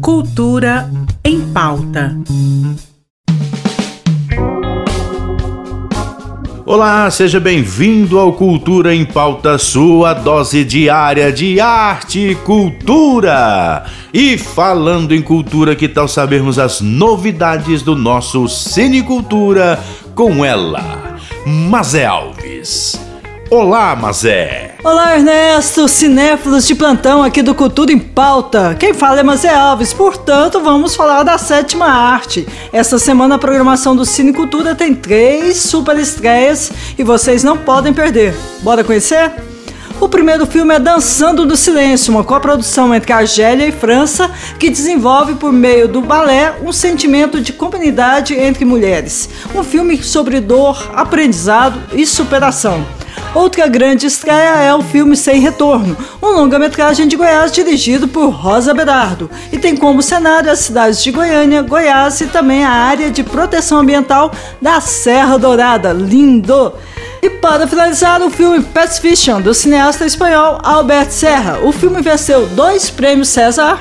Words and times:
Cultura 0.00 0.90
em 1.24 1.40
pauta. 1.52 2.16
Olá, 6.70 7.10
seja 7.10 7.40
bem-vindo 7.40 8.18
ao 8.18 8.34
Cultura 8.34 8.94
em 8.94 9.02
Pauta, 9.02 9.56
sua 9.56 10.12
dose 10.12 10.64
diária 10.64 11.32
de 11.32 11.58
arte 11.58 12.18
e 12.20 12.34
cultura. 12.34 13.86
E 14.12 14.36
falando 14.36 15.14
em 15.14 15.22
cultura, 15.22 15.74
que 15.74 15.88
tal 15.88 16.06
sabermos 16.06 16.58
as 16.58 16.82
novidades 16.82 17.80
do 17.80 17.96
nosso 17.96 18.46
Cine 18.48 19.02
Cultura 19.02 19.82
com 20.14 20.44
ela, 20.44 21.16
Mazé 21.46 22.04
Alves. 22.04 23.07
Olá, 23.50 23.96
Mazé! 23.96 24.74
Olá, 24.84 25.16
Ernesto, 25.16 25.88
cinéfilos 25.88 26.66
de 26.66 26.74
plantão 26.74 27.22
aqui 27.22 27.40
do 27.40 27.54
Cultura 27.54 27.90
em 27.90 27.98
Pauta. 27.98 28.76
Quem 28.78 28.92
fala 28.92 29.20
é 29.20 29.22
Mazé 29.22 29.48
Alves, 29.48 29.94
portanto, 29.94 30.60
vamos 30.60 30.94
falar 30.94 31.22
da 31.22 31.38
sétima 31.38 31.86
arte. 31.86 32.46
Esta 32.70 32.98
semana 32.98 33.36
a 33.36 33.38
programação 33.38 33.96
do 33.96 34.04
Cine 34.04 34.34
Cultura 34.34 34.74
tem 34.74 34.94
três 34.94 35.56
super 35.56 35.96
estreias 35.96 36.70
e 36.98 37.02
vocês 37.02 37.42
não 37.42 37.56
podem 37.56 37.94
perder. 37.94 38.36
Bora 38.60 38.84
conhecer? 38.84 39.32
O 39.98 40.10
primeiro 40.10 40.46
filme 40.46 40.74
é 40.74 40.78
Dançando 40.78 41.46
do 41.46 41.56
Silêncio, 41.56 42.12
uma 42.12 42.22
coprodução 42.22 42.94
entre 42.94 43.14
Argélia 43.14 43.66
e 43.66 43.72
França, 43.72 44.30
que 44.58 44.68
desenvolve 44.68 45.36
por 45.36 45.54
meio 45.54 45.88
do 45.88 46.02
balé 46.02 46.54
um 46.62 46.70
sentimento 46.70 47.40
de 47.40 47.54
comunidade 47.54 48.34
entre 48.34 48.66
mulheres. 48.66 49.26
Um 49.54 49.64
filme 49.64 50.02
sobre 50.02 50.38
dor, 50.38 50.90
aprendizado 50.94 51.80
e 51.94 52.06
superação. 52.06 52.97
Outra 53.38 53.68
grande 53.68 54.04
estreia 54.04 54.62
é 54.62 54.74
o 54.74 54.82
filme 54.82 55.16
Sem 55.16 55.38
Retorno, 55.38 55.96
um 56.20 56.26
longa-metragem 56.26 57.06
de 57.06 57.14
Goiás 57.14 57.52
dirigido 57.52 58.08
por 58.08 58.30
Rosa 58.30 58.74
Berardo 58.74 59.30
e 59.52 59.56
tem 59.56 59.76
como 59.76 60.02
cenário 60.02 60.50
as 60.50 60.58
cidades 60.58 61.00
de 61.04 61.12
Goiânia, 61.12 61.62
Goiás 61.62 62.20
e 62.20 62.26
também 62.26 62.64
a 62.64 62.70
área 62.70 63.12
de 63.12 63.22
proteção 63.22 63.78
ambiental 63.78 64.32
da 64.60 64.80
Serra 64.80 65.38
Dourada. 65.38 65.92
Lindo! 65.92 66.72
E 67.22 67.30
para 67.30 67.68
finalizar, 67.68 68.20
o 68.22 68.28
filme 68.28 68.60
Pets 68.60 68.98
Fiction, 68.98 69.40
do 69.40 69.54
cineasta 69.54 70.04
espanhol 70.04 70.58
Albert 70.60 71.12
Serra. 71.12 71.60
O 71.62 71.70
filme 71.70 72.02
venceu 72.02 72.44
dois 72.48 72.90
prêmios 72.90 73.28
César 73.28 73.78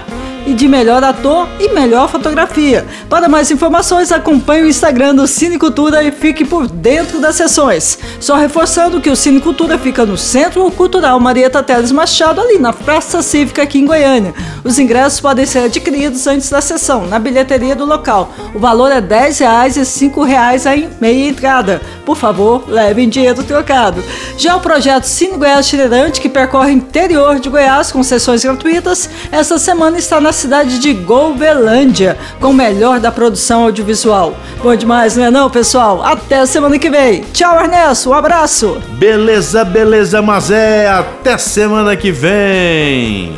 e 0.47 0.53
de 0.53 0.65
melhor 0.65 1.03
ator 1.03 1.47
e 1.59 1.73
melhor 1.73 2.09
fotografia. 2.09 2.85
Para 3.09 3.27
mais 3.27 3.51
informações, 3.51 4.13
acompanhe 4.13 4.63
o 4.63 4.67
Instagram 4.67 5.13
do 5.13 5.27
Cine 5.27 5.59
Cultura 5.59 6.01
e 6.01 6.09
fique 6.09 6.45
por 6.45 6.67
dentro 6.67 7.19
das 7.19 7.35
sessões. 7.35 7.99
Só 8.17 8.35
reforçando 8.35 9.01
que 9.01 9.09
o 9.09 9.15
Cine 9.15 9.41
Cultura 9.41 9.77
fica 9.77 10.05
no 10.05 10.17
Centro 10.17 10.71
Cultural 10.71 11.19
Marieta 11.19 11.61
Teles 11.61 11.91
Machado, 11.91 12.39
ali 12.39 12.57
na 12.57 12.71
Praça 12.71 13.21
Cívica 13.21 13.63
aqui 13.63 13.79
em 13.79 13.85
Goiânia. 13.85 14.33
Os 14.63 14.79
ingressos 14.79 15.19
podem 15.19 15.45
ser 15.45 15.59
adquiridos 15.59 16.25
antes 16.27 16.49
da 16.49 16.61
sessão, 16.61 17.05
na 17.07 17.19
bilheteria 17.19 17.75
do 17.75 17.85
local. 17.85 18.31
O 18.55 18.59
valor 18.59 18.89
é 18.89 19.01
10 19.01 19.39
reais 19.39 19.75
e 19.75 19.85
5 19.85 20.23
reais 20.23 20.65
a 20.65 20.71
meia 21.01 21.27
entrada. 21.27 21.81
Por 22.05 22.15
favor, 22.15 22.63
levem 22.69 23.09
dinheiro 23.09 23.43
trocado. 23.43 24.01
Já 24.37 24.55
o 24.55 24.61
projeto 24.61 25.03
Cine 25.03 25.37
Goiás 25.37 25.67
Itinerante, 25.67 26.21
que 26.21 26.29
percorre 26.29 26.71
o 26.71 26.75
interior 26.75 27.37
de 27.37 27.49
Goiás 27.49 27.91
com 27.91 28.01
sessões 28.01 28.45
gratuitas, 28.45 29.09
essa 29.29 29.57
semana 29.57 29.97
está 29.97 30.21
na 30.21 30.31
cidade 30.37 30.79
de 30.79 30.93
Golvelândia, 30.93 32.17
com 32.39 32.51
o 32.51 32.53
melhor 32.53 32.99
da 32.99 33.11
produção 33.11 33.63
audiovisual. 33.63 34.37
Bom 34.61 34.75
demais, 34.75 35.17
não 35.17 35.25
é 35.25 35.31
não, 35.31 35.49
pessoal? 35.49 36.01
Até 36.03 36.45
semana 36.45 36.77
que 36.79 36.89
vem. 36.89 37.23
Tchau, 37.33 37.59
Ernesto. 37.59 38.11
Um 38.11 38.13
abraço. 38.13 38.81
Beleza, 38.91 39.65
beleza, 39.65 40.21
mas 40.21 40.51
é 40.51 40.87
até 40.87 41.37
semana 41.37 41.95
que 41.95 42.11
vem. 42.11 43.33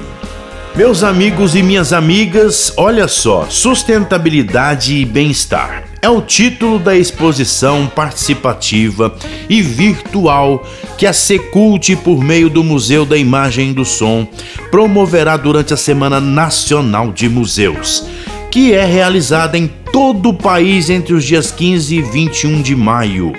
Meus 0.76 1.04
amigos 1.04 1.56
e 1.56 1.64
minhas 1.64 1.92
amigas, 1.92 2.72
olha 2.78 3.08
só, 3.08 3.48
sustentabilidade 3.50 4.96
e 4.96 5.06
bem-estar. 5.06 5.89
É 6.02 6.10
o 6.10 6.22
título 6.22 6.80
da 6.80 6.96
exposição 6.96 7.86
participativa 7.88 9.14
e 9.50 9.62
virtual 9.62 10.66
que 10.98 11.06
a 11.06 11.12
Secult, 11.12 11.94
por 11.98 12.24
meio 12.24 12.50
do 12.50 12.64
Museu 12.64 13.06
da 13.06 13.18
Imagem 13.18 13.72
e 13.72 13.74
do 13.74 13.84
Som, 13.84 14.26
promoverá 14.72 15.36
durante 15.36 15.74
a 15.74 15.78
Semana 15.78 16.22
Nacional 16.22 17.12
de 17.12 17.28
Museus, 17.28 18.06
que 18.50 18.72
é 18.72 18.86
realizada 18.86 19.58
em 19.58 19.70
todo 19.92 20.30
o 20.30 20.34
país 20.34 20.90
entre 20.90 21.14
os 21.14 21.26
dias 21.26 21.52
15 21.52 21.96
e 21.96 22.02
21 22.02 22.62
de 22.62 22.78
maio. 22.78 23.34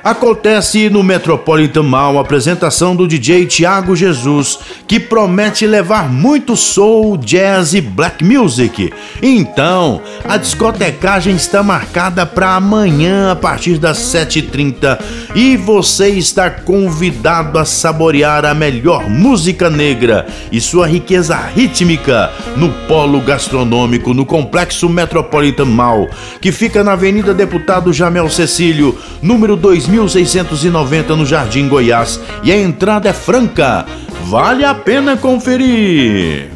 Acontece 0.03 0.89
no 0.89 1.01
Metropolitan 1.01 1.83
Mall 1.83 2.17
a 2.17 2.21
apresentação 2.21 2.93
do 2.93 3.07
DJ 3.07 3.45
Tiago 3.45 3.95
Jesus, 3.95 4.59
que 4.85 4.99
promete 4.99 5.65
levar 5.65 6.11
muito 6.11 6.57
soul, 6.57 7.15
jazz 7.15 7.73
e 7.73 7.79
black 7.79 8.21
music. 8.21 8.91
Então, 9.21 10.01
a 10.27 10.35
discotecagem 10.35 11.37
está 11.37 11.63
marcada 11.63 12.25
para 12.25 12.53
amanhã 12.53 13.31
a 13.31 13.35
partir 13.37 13.77
das 13.77 13.97
7h30 13.99 14.99
e 15.35 15.57
você 15.57 16.09
está 16.09 16.49
convidado 16.49 17.57
a 17.57 17.65
saborear 17.65 18.45
a 18.45 18.53
melhor 18.53 19.09
música 19.09 19.69
negra 19.69 20.27
e 20.51 20.61
sua 20.61 20.85
riqueza 20.85 21.35
rítmica 21.35 22.31
no 22.55 22.69
Polo 22.87 23.21
Gastronômico 23.21 24.13
no 24.13 24.25
Complexo 24.25 24.87
Metropolitan 24.89 25.65
Mall, 25.65 26.09
que 26.39 26.51
fica 26.51 26.83
na 26.83 26.91
Avenida 26.93 27.33
Deputado 27.33 27.91
Jamel 27.91 28.29
Cecílio, 28.29 28.97
número 29.21 29.55
2000 29.55 29.93
1690 30.03 31.15
no 31.15 31.25
Jardim 31.25 31.67
Goiás 31.67 32.19
e 32.43 32.51
a 32.51 32.57
entrada 32.57 33.09
é 33.09 33.13
franca. 33.13 33.85
Vale 34.25 34.63
a 34.63 34.73
pena 34.73 35.17
conferir. 35.17 36.52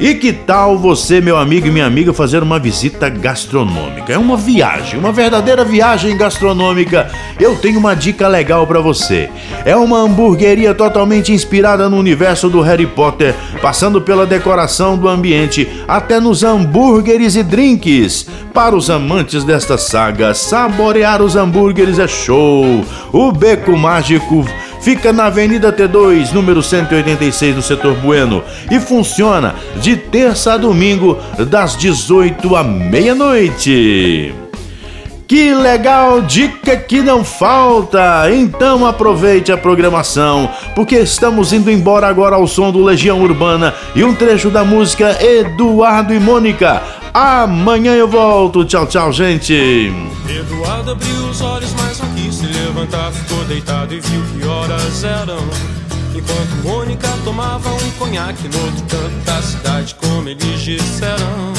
E 0.00 0.14
que 0.14 0.32
tal 0.32 0.78
você, 0.78 1.20
meu 1.20 1.36
amigo 1.36 1.66
e 1.66 1.70
minha 1.70 1.84
amiga, 1.84 2.14
fazer 2.14 2.42
uma 2.42 2.58
visita 2.58 3.10
gastronômica? 3.10 4.10
É 4.10 4.16
uma 4.16 4.34
viagem, 4.34 4.98
uma 4.98 5.12
verdadeira 5.12 5.62
viagem 5.62 6.16
gastronômica. 6.16 7.10
Eu 7.38 7.56
tenho 7.56 7.78
uma 7.78 7.94
dica 7.94 8.26
legal 8.26 8.66
para 8.66 8.80
você. 8.80 9.28
É 9.62 9.76
uma 9.76 9.98
hamburgueria 9.98 10.72
totalmente 10.72 11.34
inspirada 11.34 11.86
no 11.90 11.98
universo 11.98 12.48
do 12.48 12.62
Harry 12.62 12.86
Potter, 12.86 13.34
passando 13.60 14.00
pela 14.00 14.24
decoração 14.24 14.96
do 14.96 15.06
ambiente 15.06 15.68
até 15.86 16.18
nos 16.18 16.42
hambúrgueres 16.42 17.36
e 17.36 17.42
drinks. 17.42 18.26
Para 18.54 18.74
os 18.74 18.88
amantes 18.88 19.44
desta 19.44 19.76
saga, 19.76 20.32
saborear 20.32 21.20
os 21.20 21.36
hambúrgueres 21.36 21.98
é 21.98 22.08
show. 22.08 22.82
O 23.12 23.30
Beco 23.32 23.76
Mágico 23.76 24.46
Fica 24.80 25.12
na 25.12 25.26
Avenida 25.26 25.72
T2, 25.72 26.32
número 26.32 26.62
186, 26.62 27.56
no 27.56 27.62
setor 27.62 27.94
Bueno, 27.96 28.42
e 28.70 28.80
funciona 28.80 29.54
de 29.76 29.96
terça 29.96 30.54
a 30.54 30.56
domingo, 30.56 31.18
das 31.48 31.76
18 31.76 32.56
à 32.56 32.64
meia-noite. 32.64 34.34
Que 35.30 35.54
legal, 35.54 36.22
dica 36.22 36.76
que 36.76 37.02
não 37.02 37.22
falta! 37.22 38.28
Então 38.32 38.84
aproveite 38.84 39.52
a 39.52 39.56
programação, 39.56 40.50
porque 40.74 40.96
estamos 40.96 41.52
indo 41.52 41.70
embora 41.70 42.08
agora 42.08 42.34
ao 42.34 42.48
som 42.48 42.72
do 42.72 42.82
Legião 42.82 43.22
Urbana 43.22 43.72
e 43.94 44.02
um 44.02 44.12
trecho 44.12 44.50
da 44.50 44.64
música 44.64 45.16
Eduardo 45.22 46.12
e 46.12 46.18
Mônica. 46.18 46.82
Amanhã 47.14 47.94
eu 47.94 48.08
volto. 48.08 48.64
Tchau, 48.64 48.86
tchau, 48.86 49.12
gente. 49.12 50.09
Eduardo 50.36 50.92
abriu 50.92 51.28
os 51.28 51.40
olhos, 51.40 51.72
mas 51.74 51.98
não 51.98 52.14
quis 52.14 52.36
se 52.36 52.46
levantar. 52.46 53.12
Ficou 53.12 53.44
deitado 53.44 53.92
e 53.92 54.00
viu 54.00 54.22
que 54.22 54.46
horas 54.46 55.04
eram. 55.04 55.38
Enquanto 56.14 56.64
Mônica 56.64 57.08
tomava 57.24 57.70
um 57.70 57.90
conhaque 57.92 58.48
no 58.48 58.64
outro 58.64 58.82
canto 58.84 59.24
da 59.24 59.42
cidade, 59.42 59.94
como 59.96 60.28
eles 60.28 60.60
disseram. 60.60 61.52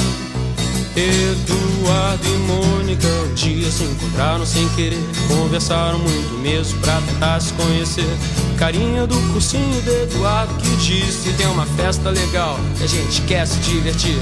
Eduardo 0.96 2.28
e 2.28 2.38
Mônica 2.40 3.08
um 3.08 3.34
dia 3.34 3.72
se 3.72 3.84
encontraram 3.84 4.46
sem 4.46 4.68
querer. 4.70 5.00
Conversaram 5.28 6.00
muito 6.00 6.38
mesmo 6.40 6.80
pra 6.82 7.00
tentar 7.02 7.40
se 7.40 7.54
conhecer. 7.54 8.18
Carinha 8.58 9.08
do 9.08 9.16
cursinho 9.32 9.82
do 9.82 9.92
Eduardo 9.92 10.54
que 10.56 10.76
disse: 10.78 11.32
Tem 11.34 11.48
uma 11.48 11.66
festa 11.66 12.10
legal 12.10 12.60
e 12.80 12.84
a 12.84 12.88
gente 12.88 13.22
quer 13.22 13.48
se 13.48 13.58
divertir. 13.60 14.18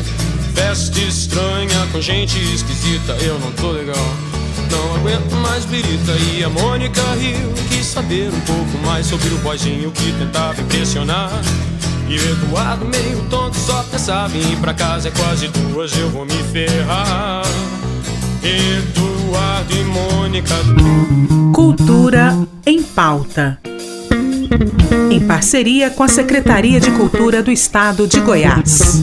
Festa 0.54 1.00
estranha 1.00 1.88
com 1.92 2.02
gente 2.02 2.38
esquisita, 2.54 3.14
eu 3.14 3.40
não 3.40 3.52
tô 3.54 3.72
legal. 3.72 4.29
Não 4.72 4.96
aguento 4.96 5.36
mais 5.38 5.66
birita 5.66 6.12
e 6.34 6.44
a 6.44 6.50
Mônica 6.50 7.02
riu 7.20 7.54
Quis 7.70 7.86
saber 7.86 8.30
um 8.30 8.40
pouco 8.42 8.86
mais 8.86 9.06
sobre 9.06 9.30
o 9.30 9.38
boizinho 9.38 9.92
que 9.92 10.12
tentava 10.14 10.62
impressionar. 10.62 11.32
E 12.10 12.18
o 12.18 12.32
Eduardo 12.32 12.86
meio 12.86 13.24
tonto 13.30 13.56
só 13.58 13.84
pensava 13.84 14.36
em 14.36 14.54
ir 14.54 14.58
pra 14.58 14.74
casa. 14.74 15.10
É 15.10 15.12
quase 15.12 15.48
duas, 15.48 15.96
eu 15.98 16.10
vou 16.10 16.26
me 16.26 16.44
ferrar. 16.52 17.44
Eduardo 18.44 19.74
e 19.74 19.84
Mônica. 19.84 20.56
Cultura 21.54 22.36
em 22.66 22.82
pauta. 22.82 23.60
Em 25.12 25.20
parceria 25.26 25.90
com 25.90 26.04
a 26.04 26.08
Secretaria 26.08 26.80
de 26.80 26.92
Cultura 26.92 27.44
do 27.44 27.52
Estado 27.52 28.08
de 28.08 28.20
Goiás. 28.20 29.02